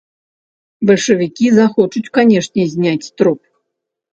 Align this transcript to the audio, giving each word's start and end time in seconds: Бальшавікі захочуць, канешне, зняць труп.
Бальшавікі 0.89 1.45
захочуць, 1.59 2.05
канешне, 2.19 2.63
зняць 2.73 3.11
труп. 3.21 3.39